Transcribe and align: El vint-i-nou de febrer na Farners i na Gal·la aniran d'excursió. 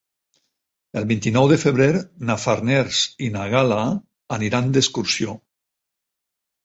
El 1.01 1.03
vint-i-nou 1.11 1.49
de 1.51 1.57
febrer 1.63 1.89
na 2.29 2.37
Farners 2.45 3.03
i 3.29 3.29
na 3.37 3.45
Gal·la 3.55 3.79
aniran 4.39 4.73
d'excursió. 4.79 5.37